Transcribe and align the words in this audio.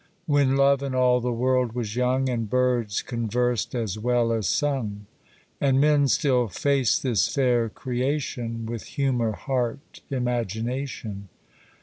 When 0.25 0.55
Love 0.57 0.81
and 0.81 0.95
all 0.95 1.21
the 1.21 1.31
world 1.31 1.73
was 1.73 1.95
young, 1.95 2.27
And 2.27 2.49
birds 2.49 3.03
conversed 3.03 3.75
as 3.75 3.99
well 3.99 4.33
as 4.33 4.49
sung; 4.49 5.05
And 5.59 5.79
men 5.79 6.07
still 6.07 6.47
faced 6.47 7.03
this 7.03 7.27
fair 7.27 7.69
creation 7.69 8.65
With 8.65 8.81
humour, 8.81 9.33
heart, 9.33 10.01
imagination. 10.09 11.29